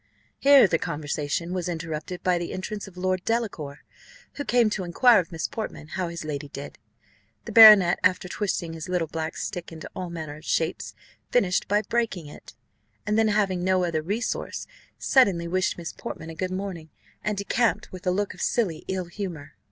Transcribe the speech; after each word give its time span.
Here 0.39 0.65
the 0.65 0.79
conversation 0.79 1.53
was 1.53 1.69
interrupted 1.69 2.23
by 2.23 2.39
the 2.39 2.53
entrance 2.53 2.87
of 2.87 2.97
Lord 2.97 3.23
Delacour, 3.23 3.81
who 4.33 4.43
came 4.43 4.67
to 4.71 4.83
inquire 4.83 5.19
of 5.19 5.31
Miss 5.31 5.47
Portman 5.47 5.89
how 5.89 6.07
his 6.07 6.25
lady 6.25 6.47
did. 6.47 6.79
The 7.45 7.51
baronet, 7.51 7.99
after 8.03 8.27
twisting 8.27 8.73
his 8.73 8.89
little 8.89 9.07
black 9.07 9.37
stick 9.37 9.71
into 9.71 9.87
all 9.95 10.09
manner 10.09 10.37
of 10.37 10.43
shapes, 10.43 10.95
finished 11.29 11.67
by 11.67 11.83
breaking 11.83 12.25
it, 12.25 12.55
and 13.05 13.15
then 13.15 13.27
having 13.27 13.63
no 13.63 13.83
other 13.83 14.01
resource, 14.01 14.65
suddenly 14.97 15.47
wished 15.47 15.77
Miss 15.77 15.93
Portman 15.93 16.31
a 16.31 16.33
good 16.35 16.49
morning, 16.51 16.89
and 17.23 17.37
decamped 17.37 17.91
with 17.91 18.07
a 18.07 18.11
look 18.11 18.33
of 18.33 18.41
silly 18.41 18.83
ill 18.87 19.05
humour. 19.05 19.51